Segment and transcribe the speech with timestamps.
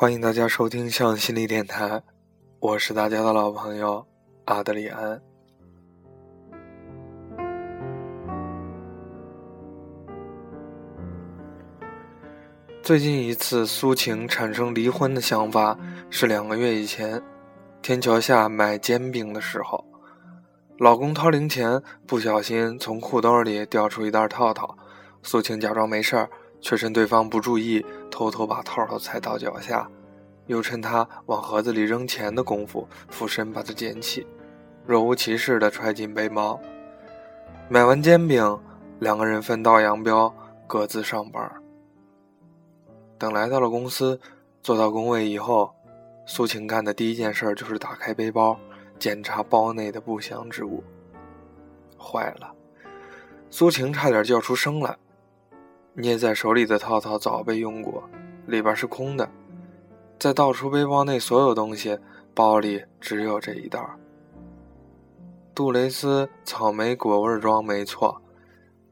[0.00, 2.02] 欢迎大家收听向心理电台，
[2.58, 4.02] 我是大家的老朋友
[4.46, 5.20] 阿德里安。
[12.82, 17.22] 最近一次苏晴产生离婚的想法是两个月以前，
[17.82, 19.84] 天桥下买煎饼的时候，
[20.78, 24.74] 老公掏零钱，不小心从裤兜里掉出一袋套套，
[25.22, 26.30] 苏晴假装没事儿，
[26.62, 29.88] 却趁对方不注意，偷偷把套套踩到脚下，
[30.46, 34.26] 又趁他往盒子里扔钱的功夫，俯身把它捡起，
[34.84, 36.60] 若无其事地揣进背包。
[37.68, 38.58] 买完煎饼，
[38.98, 40.34] 两个人分道扬镳，
[40.66, 41.50] 各自上班。
[43.16, 44.20] 等来到了公司，
[44.62, 45.72] 坐到工位以后，
[46.26, 48.58] 苏晴干的第一件事就是打开背包，
[48.98, 50.82] 检查包内的不祥之物。
[51.96, 52.52] 坏了，
[53.50, 54.96] 苏晴差点叫出声来。
[55.94, 58.02] 捏在手里的套套早被用过，
[58.46, 59.28] 里边是空的。
[60.18, 61.98] 再倒出背包内所有东西，
[62.34, 63.80] 包里只有这一袋。
[65.54, 68.20] 杜蕾斯草莓果味装没错，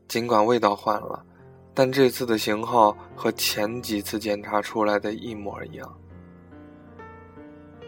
[0.06, 1.24] 尽管味道换了。
[1.72, 5.94] 但这次的型号和前几次检查出来的一模一样。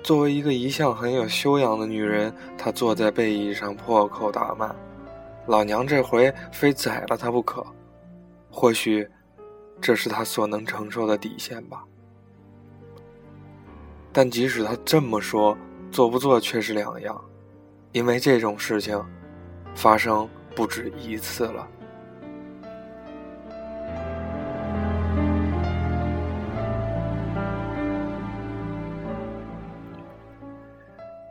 [0.03, 4.73] 作为一个一向很有修养的女人，她坐在背椅上破口大骂
[5.49, 7.67] ：“老娘这回非宰了他不可！”
[8.51, 9.09] 或许，
[9.81, 11.85] 这是她所能承受的底线吧。
[14.13, 15.57] 但即使她这么说，
[15.91, 17.25] 做不做却是两样，
[17.93, 19.01] 因为这种事情
[19.75, 21.69] 发生不止一次了。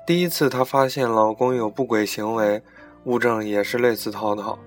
[0.05, 2.63] 第一次，她发现老公有不轨行为，
[3.03, 4.57] 物证也是类似套套，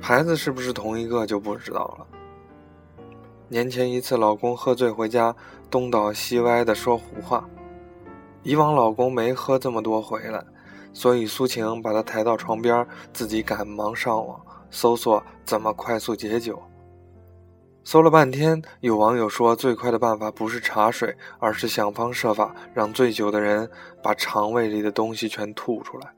[0.00, 2.06] 牌子是不是同一个就不知道了。
[3.48, 5.34] 年前一次，老公喝醉回家，
[5.70, 7.48] 东倒西歪的说胡话。
[8.42, 10.42] 以往老公没喝这么多回来，
[10.92, 14.40] 所以苏晴把他抬到床边，自己赶忙上网
[14.70, 16.60] 搜索怎么快速解酒。
[17.82, 23.68] 搜了半天，有网友说，最快的办法不是茶水，而是想方设法让醉酒的人
[24.02, 26.12] 把肠胃里的东西全吐出来。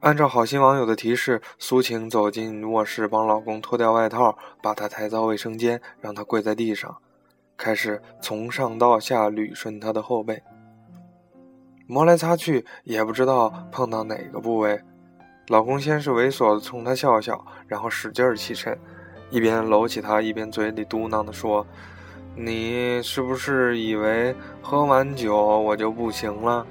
[0.00, 6.98] 按照好心网友的提示，苏晴走进卧室，帮老公脱掉外套，把他抬到卫生间，让他跪在地上，
[7.56, 10.42] 开始从上到下捋顺他的后背，
[11.86, 14.80] 磨来擦去，也不知道碰到哪个部位。
[15.48, 18.78] 老公先是猥琐的冲他笑笑，然后使劲儿起身。
[19.30, 21.66] 一边搂起她，一边嘴里嘟囔的说
[22.36, 26.64] ：“你是不是以为喝完酒我就不行了？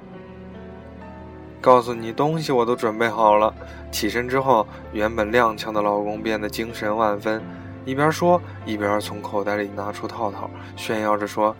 [1.66, 3.52] 告诉你，东西我都准备好了。”
[3.90, 7.42] 起身之后，原本踉跄的老公变得精神万分，
[7.84, 11.56] 一边说一边从口袋里拿出套套，炫耀着说：“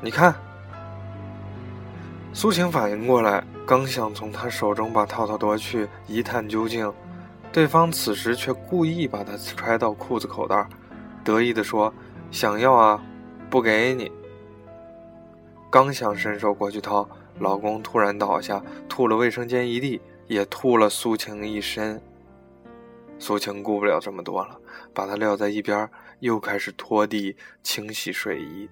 [0.00, 0.34] 你看。”
[2.32, 6.90] 苏晴反应过来，刚想从他手中把套套夺去，一探究竟。
[7.52, 10.66] 对方此时却故意把它揣到裤子口袋，
[11.22, 11.92] 得意地说
[12.32, 13.02] ：“想要啊，
[13.50, 14.10] 不给你。”
[15.68, 17.06] 刚想伸手过去掏，
[17.40, 22.00] 老公突然倒下，吐了卫生间一地，也吐了苏晴一身。
[23.18, 24.56] 苏晴顾不了这么多了，
[24.94, 25.90] 把他撂在一边，
[26.20, 28.68] 又开始拖地、清洗睡衣。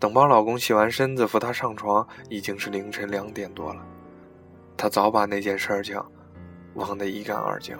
[0.00, 3.86] 等帮老公洗完身子，扶他上床，已经是凌晨两点多了。
[4.76, 6.02] 她早把那件事情。
[6.74, 7.78] 忘得一干二净。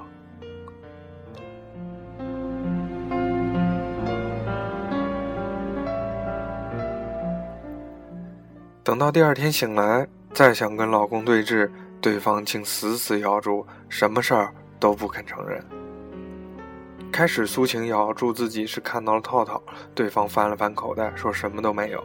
[8.84, 11.70] 等到第二天醒来，再想跟老公对峙，
[12.02, 15.64] 对方竟死死咬住，什么事儿都不肯承认。
[17.10, 19.62] 开始，苏晴咬住自己是看到了套套，
[19.94, 22.04] 对方翻了翻口袋，说什么都没有。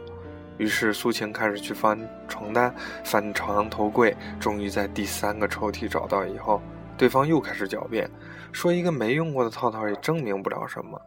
[0.56, 2.74] 于是，苏晴开始去翻床单，
[3.04, 6.62] 翻床头柜，终于在第三个抽屉找到以后。
[6.96, 8.10] 对方又开始狡辩，
[8.52, 10.98] 说一个没用过的套套也证明不了什么。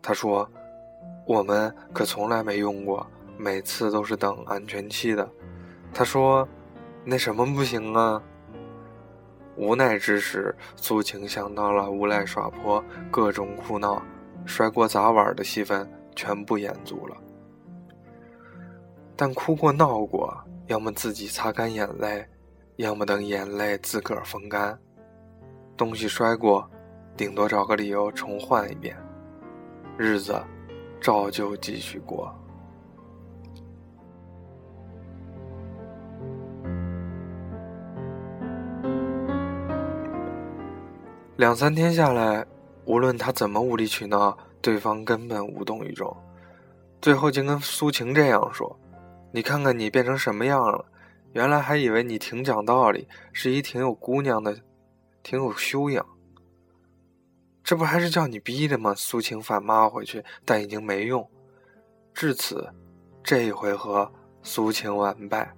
[0.00, 0.50] 他说
[1.28, 3.06] ：“我们可从来没用过，
[3.36, 5.28] 每次都是等安全期的。”
[5.92, 6.48] 他说
[7.04, 8.22] ：“那什么不行啊？”
[9.56, 14.02] 无奈之时，苏晴想到了无赖耍泼、各种哭闹、
[14.46, 15.86] 摔锅砸碗的戏份，
[16.16, 17.16] 全部演足了。
[19.14, 20.34] 但哭过闹过，
[20.66, 22.26] 要么自己擦干眼泪。
[22.76, 24.76] 要么等眼泪自个儿风干，
[25.76, 26.68] 东西摔过，
[27.14, 28.96] 顶多找个理由重换一遍，
[29.98, 30.42] 日子
[30.98, 32.34] 照旧继续过。
[41.42, 42.46] 两三天下来，
[42.84, 46.16] 无论他怎么无理取闹，对方根本无动于衷。
[47.00, 48.78] 最后竟跟苏晴这样说
[49.34, 50.84] ：“你看看你变成什么样了？
[51.32, 54.56] 原来还以为你挺讲道理，是一挺有姑娘的，
[55.24, 56.06] 挺有修养。
[57.64, 61.28] 这不还是叫你逼的吗？”苏晴反骂回去，但已经没用。
[62.14, 62.72] 至此，
[63.20, 64.08] 这一回合
[64.44, 65.52] 苏晴完败。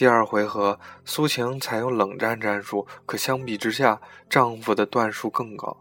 [0.00, 4.00] 第二回合，苏晴采用冷战战术，可相比之下，
[4.30, 5.76] 丈夫的段数更高。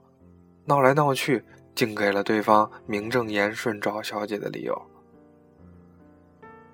[0.66, 4.78] 闹来闹去，竟给了对方名正言顺找小姐的理由。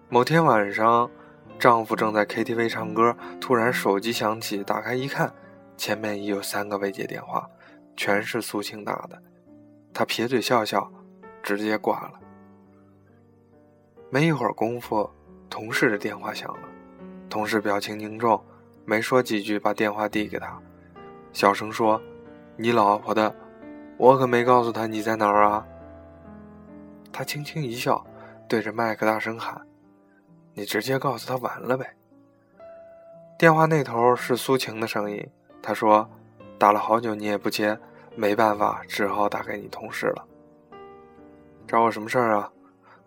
[0.10, 1.08] 某天晚上，
[1.60, 5.32] 丈夫正在 KTV 唱歌，突然手机响起，打开一看，
[5.78, 7.48] 前面已有三个未接电话，
[7.96, 9.22] 全是苏晴打的。
[9.94, 10.92] 他撇嘴笑笑，
[11.44, 12.14] 直接挂了。
[14.10, 15.08] 没一会儿功夫，
[15.48, 16.68] 同事的电话响了，
[17.36, 18.42] 同事表情凝重，
[18.86, 20.58] 没说几句，把电话递给他，
[21.34, 22.02] 小声说
[22.56, 23.36] ：“你老婆的。”
[24.00, 25.68] 我可没告诉他你在哪儿啊。
[27.12, 28.02] 他轻轻一笑，
[28.48, 29.62] 对着麦克大声喊
[30.56, 31.98] ：“你直接告诉他完了呗。”
[33.38, 35.30] 电话那头是苏晴的声音，
[35.62, 36.10] 她说
[36.58, 37.78] ：“打了好久你也不接，
[38.16, 40.26] 没办法，只好打给你同事了。”
[41.68, 42.50] 找我什么事儿啊？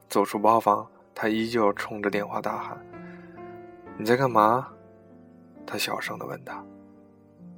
[0.07, 2.77] 走出包房，他依旧冲着电话大喊
[3.99, 4.69] ：“你在干嘛？”
[5.67, 6.65] 他小声的问他：“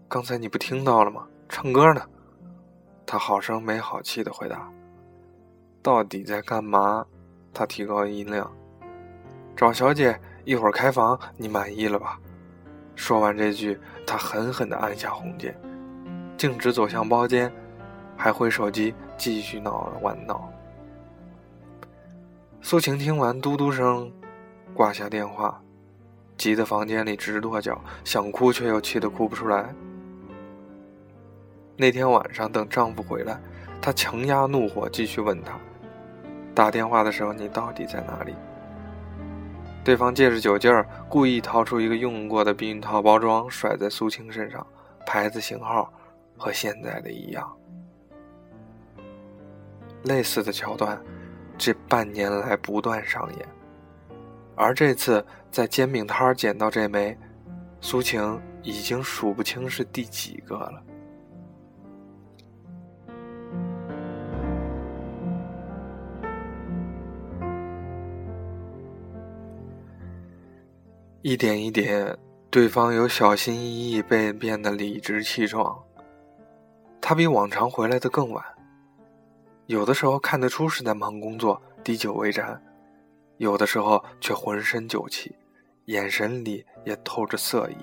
[0.08, 1.26] 刚才你不听到了吗？
[1.48, 2.02] 唱歌呢。”
[3.06, 4.68] 他好声没好气的回答
[5.82, 7.04] ：“到底在干嘛？”
[7.52, 8.50] 他提高音量
[9.56, 12.18] ：“找小姐，一会儿开房，你满意了吧？”
[12.94, 15.58] 说完这句，他狠狠的按下红键，
[16.36, 17.52] 径直走向包间，
[18.16, 20.48] 还挥手机继续闹玩闹。
[22.60, 24.12] 苏晴听完，嘟嘟声，
[24.74, 25.60] 挂下电话，
[26.40, 29.74] 急得房间里直跺脚，想哭却又气得哭不出来。
[31.76, 33.38] 那天晚上，等丈夫回来，
[33.78, 35.52] 她强压怒火，继续问他
[36.56, 38.34] ：“打电话的时候，你到底在哪里？”
[39.84, 44.66] 对方借着酒劲儿，故意掏出一个用过的避孕套包装，甩在苏青身上，
[45.06, 45.92] 牌子型号
[46.38, 47.54] 和现在的一样。
[50.04, 50.98] 类似的桥段，
[51.58, 53.46] 这半年来不断上演。
[54.60, 57.16] 而这次在煎饼摊儿捡到这枚，
[57.80, 60.82] 苏晴已经数不清是第几个了。
[71.22, 72.14] 一点一点，
[72.50, 75.82] 对方由小心翼翼被变得理直气壮。
[77.00, 78.44] 他比往常回来的更晚，
[79.64, 82.60] 有的时候看得出是在忙工作，滴酒未沾；
[83.40, 85.34] 有的时候却浑身酒气，
[85.86, 87.76] 眼神里也透着色意。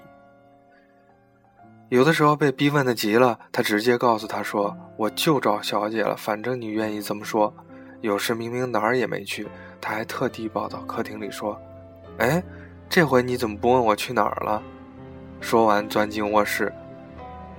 [1.90, 7.52] 有的时候被逼问的急了，他直接告诉他说：“我就找小姐了，反正你愿意这么说。”
[8.02, 9.48] 有时明明哪儿也没去，
[9.82, 11.60] 他还特地跑到客厅里说
[12.20, 12.42] ：“哎。”
[12.88, 14.64] 这回你怎么不问我去哪儿了？
[15.42, 16.72] 说完，钻进卧室，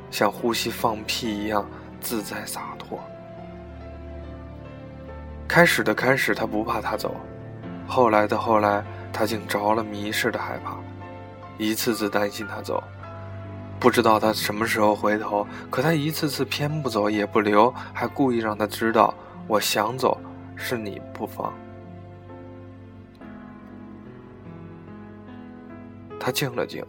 [0.09, 1.69] 像呼吸放屁一样
[2.01, 2.99] 自在洒脱。
[5.47, 7.11] 开始的开始，他不怕他走；
[7.89, 10.77] 后来的后来，他竟着了迷似的害怕，
[11.57, 12.85] 一次次担心他走，
[13.81, 15.47] 不知道他什么时候回头。
[15.71, 19.15] 可他一次次偏不走，也不留，还故意让他知道，
[19.47, 20.21] 我想走，
[20.55, 21.53] 是你不放。
[26.21, 26.85] 他静了静，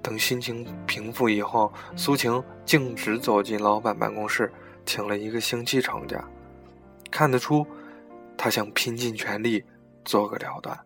[0.00, 4.52] 等心情平复以后，苏晴径直走进老板办公室，
[4.86, 6.24] 请了一个星期长假。
[7.10, 7.66] 看得出，
[8.36, 9.64] 他想拼尽全力
[10.04, 10.78] 做个了断。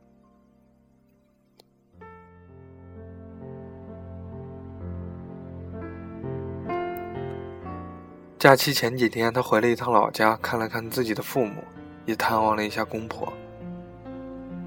[8.38, 11.62] 假期前几天，他回了一趟老家，看了看自己的父母，
[12.06, 13.32] 也探望了一下公婆。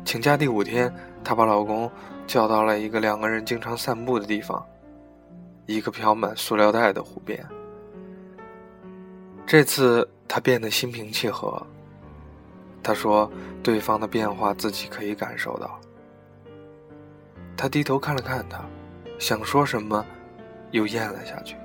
[0.04, 0.94] 请假第五天，
[1.24, 1.90] 她把老公
[2.28, 4.62] 叫到了一个两个人经常散步的地方，
[5.68, 7.42] 一个飘满塑料袋的湖边。
[9.46, 11.66] 这次她变得心平气和。
[12.84, 15.80] 他说：“对方的变化自己可以感受到。”
[17.56, 18.66] 他低头看了看他，
[19.20, 20.04] 想说什么，
[20.72, 21.56] 又咽了下去。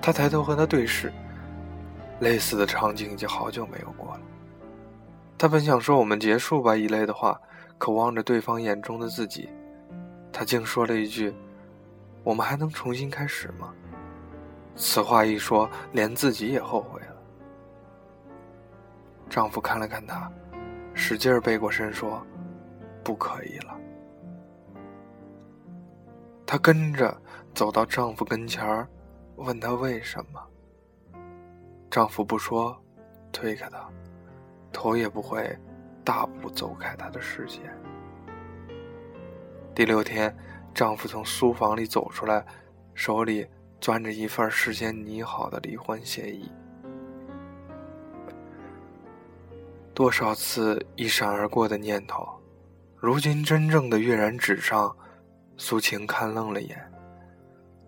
[0.00, 1.12] 他抬头和他对视，
[2.20, 4.20] 类似的场景已经好久没有过了。
[5.36, 7.40] 他本想说“我们结束吧”一类的话，
[7.76, 9.48] 可望着对方眼中的自己，
[10.32, 11.34] 他竟说了一句
[12.22, 13.74] ：“我们还能重新开始吗？”
[14.76, 17.16] 此话一说，连自己也后悔了。
[19.30, 20.30] 丈夫看了看她，
[20.92, 22.20] 使劲背过身说
[23.04, 23.78] ：“不可以了。”
[26.44, 27.16] 她跟着
[27.54, 28.88] 走到丈夫跟前儿，
[29.36, 30.44] 问他为什么。
[31.88, 32.76] 丈夫不说，
[33.30, 33.88] 推开她。
[34.72, 35.56] 头也不回，
[36.04, 37.62] 大步走开她的视线。
[39.74, 40.36] 第六天，
[40.74, 42.44] 丈夫从书房里走出来，
[42.94, 43.46] 手里
[43.80, 46.50] 攥着一份事先拟好的离婚协议。
[50.00, 52.26] 多少次一闪而过的念头，
[52.96, 54.96] 如今真正的跃然纸上。
[55.58, 56.90] 苏晴看愣了眼，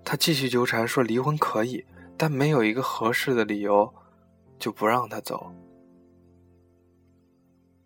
[0.05, 1.83] 她继续纠缠说离婚可以，
[2.19, 3.91] 但没有一个合适的理由，
[4.59, 5.51] 就不让他走。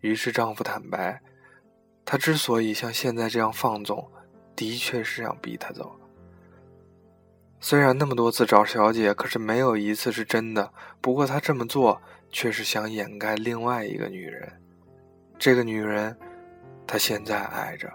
[0.01, 1.21] 于是丈夫坦白，
[2.03, 4.11] 他之所以像现在这样放纵，
[4.57, 5.97] 的确是想逼她走。
[7.61, 10.73] 虽然那么多次找小姐，可是没有一次是真的。
[10.99, 12.01] 不过他这么做，
[12.39, 14.61] 却是想掩盖另外一个女人。
[15.39, 16.15] 这个女人，
[16.85, 17.91] 他现在爱着。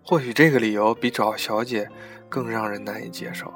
[0.00, 1.88] 或许这个理由比找小姐
[2.28, 3.52] 更让人难以接受。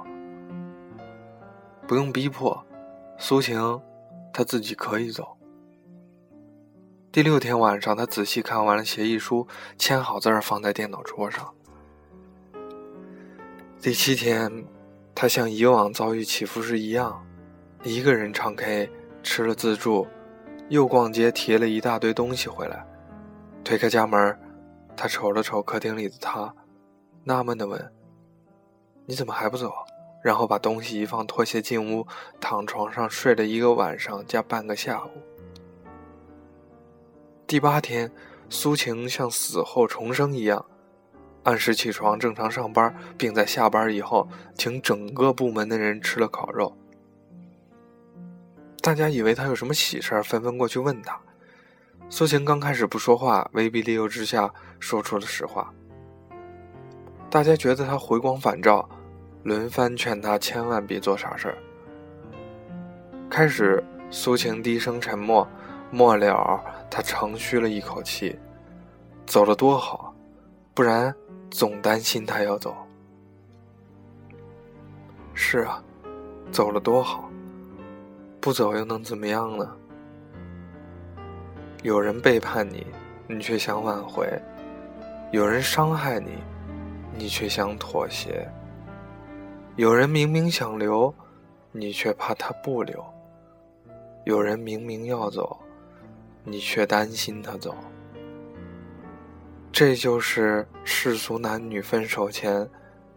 [1.87, 2.67] 不用逼迫，
[3.17, 3.81] 苏晴，
[4.33, 5.39] 她自己可以走。
[7.13, 9.47] 第六天晚上，她仔细看完了协议书，
[9.79, 11.55] 签好字儿放在电脑桌上。
[13.81, 14.67] 第七天，
[15.15, 17.25] 她像以往遭遇起伏时一样，
[17.87, 18.91] 一个人唱 K，
[19.23, 20.09] 吃了自助，
[20.71, 22.85] 又逛街提了一大堆东西回来，
[23.63, 24.37] 推开家门。
[24.97, 26.53] 他瞅了瞅客厅里的他，
[27.23, 27.93] 纳闷地问
[29.07, 29.73] ：“你怎么还不走？”
[30.21, 32.05] 然后把东西一放，拖鞋进屋，
[32.41, 35.11] 躺床上睡了一个晚上加半个下午。
[37.47, 38.11] 第八天，
[38.49, 40.67] 苏晴像死后重生一样，
[41.45, 46.77] 按时起床，正常上班，并在下班以后请整个部门的人吃了烤肉。
[48.87, 51.19] 大家以为他有什么喜事儿，纷纷过去问他。
[52.09, 55.75] 苏晴刚开始不说话，威逼利诱之下说出了实话。
[57.29, 58.89] 大家觉得他回光返照，
[59.43, 61.59] 轮番劝他千万别做傻事儿。
[63.29, 65.45] 开始，苏晴低声沉默，
[65.91, 68.39] 末了，他长吁了一口气
[69.27, 70.15] ：“走了多好，
[70.75, 71.13] 不然
[71.51, 72.73] 总担心他要走。”
[75.35, 75.83] 是啊，
[76.53, 77.26] 走了多好，
[78.47, 79.77] 不走又能怎么样呢？
[81.83, 82.87] 有人背叛你，
[83.27, 84.25] 你却想挽回；
[85.33, 86.31] 有人伤害你，
[87.19, 88.47] 你却想妥协；
[89.75, 91.13] 有人明明想留，
[91.73, 92.95] 你却怕他不留；
[94.27, 95.59] 有人明明要走，
[96.45, 97.75] 你却担心他走。
[99.73, 102.71] 这就是世俗男女分手前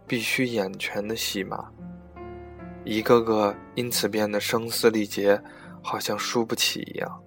[0.07, 1.71] 必须演全的戏码，
[2.85, 5.41] 一个个因此变得声嘶力竭，
[5.83, 7.23] 好像输不起一样。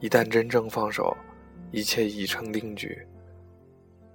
[0.00, 1.16] 一旦真正放手，
[1.70, 3.06] 一切已成定局。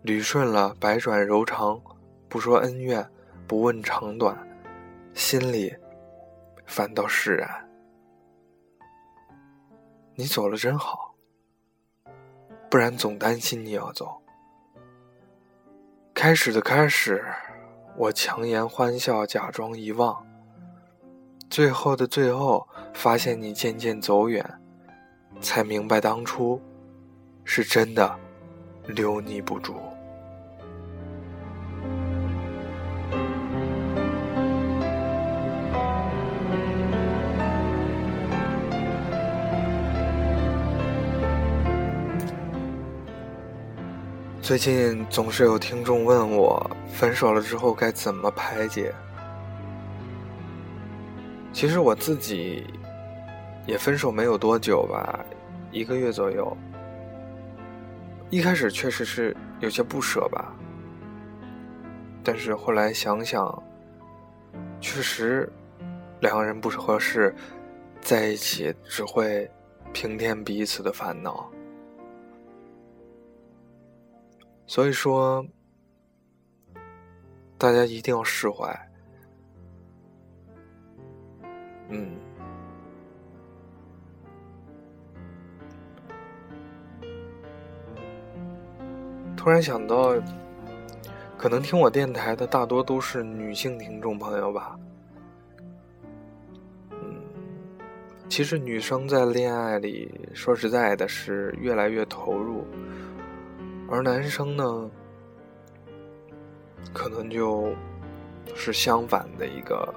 [0.03, 1.81] 捋顺了，百转柔肠，
[2.29, 3.07] 不说恩怨，
[3.47, 4.37] 不问长短，
[5.13, 5.75] 心里
[6.65, 7.69] 反倒释然。
[10.15, 11.13] 你走了真好，
[12.69, 14.21] 不然总担心你要走。
[16.13, 17.25] 开始的开始，
[17.99, 20.25] 我强颜欢笑，假装遗忘。
[21.49, 24.43] 最后的最后，发现你渐渐走远。
[25.41, 26.61] 才明白当初
[27.43, 28.17] 是真的
[28.87, 29.75] 留你不住。
[44.41, 48.93] 最近总是有听众问我，分手了之后该怎么排解？
[51.53, 52.65] 其实我自己。
[53.67, 55.23] 也分手没有多久吧，
[55.71, 56.57] 一个月左右。
[58.31, 60.55] 一开始确实是有些不舍吧，
[62.23, 63.61] 但是后来想想，
[64.81, 65.47] 确实
[66.19, 67.35] 两个人不合适，
[68.01, 69.47] 在一起只会
[69.93, 71.47] 平添彼此的烦恼。
[74.69, 75.43] 所以说，
[77.57, 78.71] 大家一定要释怀。
[81.89, 82.11] 嗯。
[89.35, 90.13] 突然想到，
[91.35, 94.79] 可能听我电台的大多都是女性听众朋友吧。
[96.91, 97.19] 嗯，
[98.29, 102.67] 其实女生在恋爱里，说实在的，是越来越投入，
[103.89, 104.89] 而男生呢，
[106.93, 107.73] 可能就
[108.55, 109.93] 是相反的一个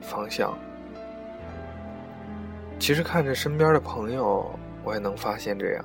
[0.00, 0.56] 方向。
[2.78, 4.48] 其实看着身边的朋友，
[4.82, 5.84] 我也能发现这样。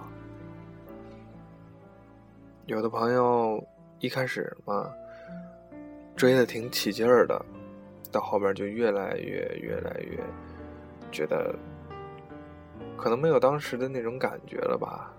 [2.66, 3.62] 有的朋友
[4.00, 4.90] 一开始嘛
[6.16, 7.46] 追的挺起劲儿的，
[8.10, 10.18] 到后边就越来越越来越
[11.12, 11.54] 觉得
[12.96, 15.12] 可能没有当时的那种感觉了吧。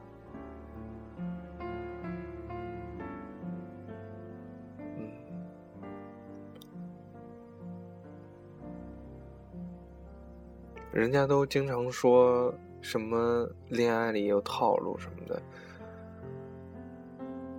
[10.95, 15.43] 人家都经常说什么恋爱里有套路什么的，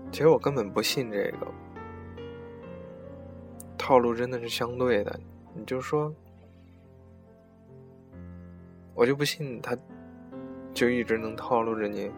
[0.09, 1.47] 其实我根本不信这个。
[3.77, 5.19] 套路真的是相对的，
[5.53, 6.15] 你就说，
[8.93, 9.77] 我就不信他，
[10.73, 12.09] 就一直能套路着你，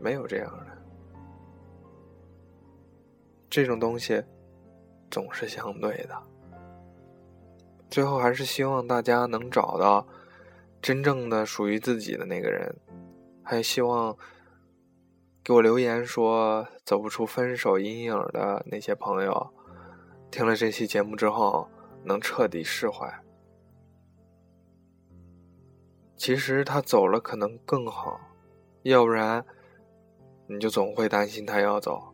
[0.00, 0.66] 没有这样的，
[3.48, 4.20] 这种东西
[5.08, 6.22] 总是相对的。
[7.88, 10.06] 最后还是希望大家能找到
[10.82, 12.76] 真正的属于自己的那个人，
[13.42, 14.16] 还希望
[15.42, 19.52] 给我留言说走不出分手阴影的那些朋友。
[20.30, 21.68] 听了这期节目之后，
[22.04, 23.22] 能彻底释怀。
[26.16, 28.20] 其实他走了可能更好，
[28.82, 29.44] 要不然
[30.46, 32.12] 你就总会担心他要走。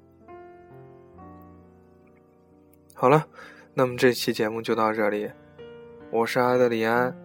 [2.95, 3.26] 好了，
[3.75, 5.31] 那么这期节目就到这里，
[6.12, 7.16] 我是阿德里安，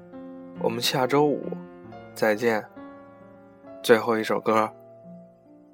[0.62, 1.46] 我们下周五
[2.16, 2.66] 再见。
[3.84, 4.72] 最后一首歌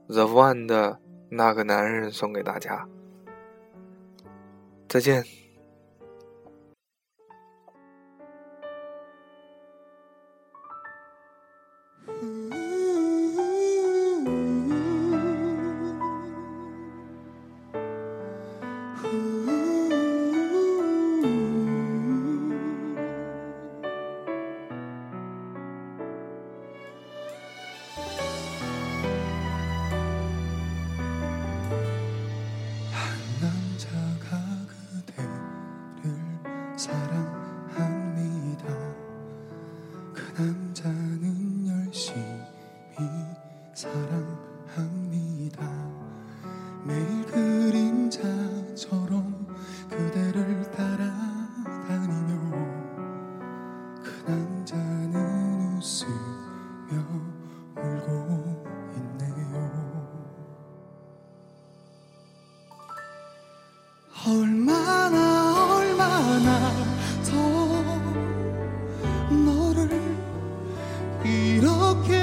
[0.07, 0.97] ，The One 的
[1.29, 2.87] 那个男人送给大家。
[4.89, 5.23] 再见。
[71.93, 72.22] broken.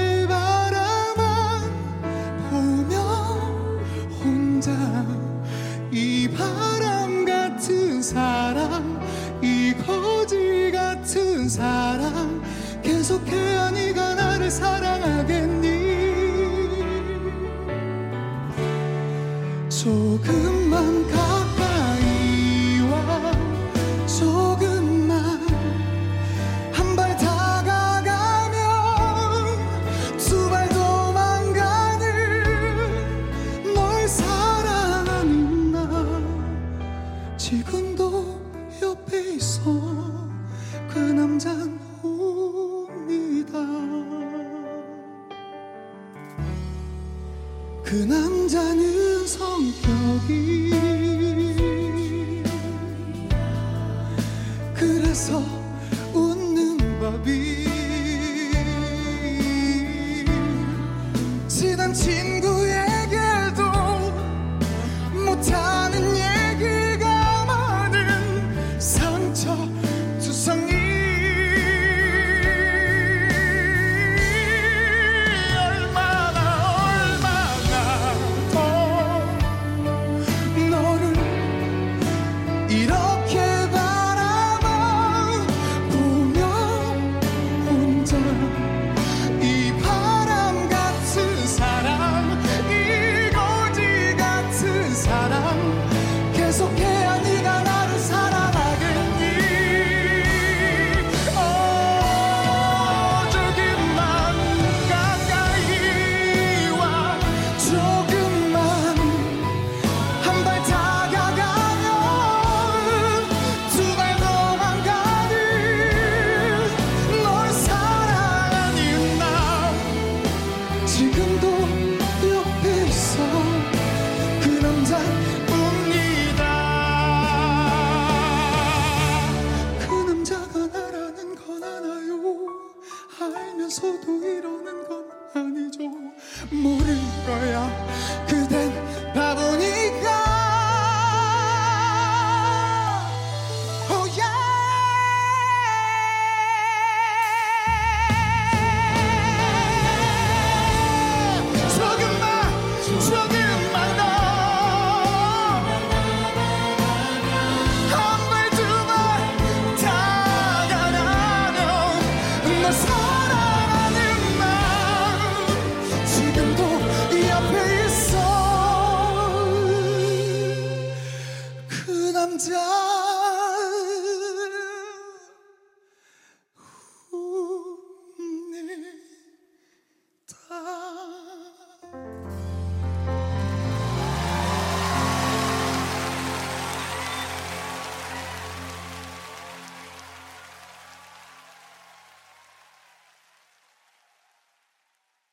[47.90, 48.99] 그 남자는